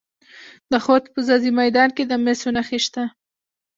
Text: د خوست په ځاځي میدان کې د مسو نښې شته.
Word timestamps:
د 0.71 0.73
خوست 0.83 1.05
په 1.13 1.19
ځاځي 1.27 1.51
میدان 1.59 1.89
کې 1.95 2.03
د 2.07 2.13
مسو 2.23 2.49
نښې 2.55 2.79
شته. 2.85 3.03